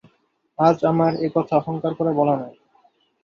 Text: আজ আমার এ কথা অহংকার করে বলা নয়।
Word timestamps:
আজ 0.59 0.77
আমার 0.85 1.11
এ 1.17 1.27
কথা 1.35 1.53
অহংকার 1.57 1.91
করে 1.95 2.11
বলা 2.19 2.35
নয়। 2.35 2.55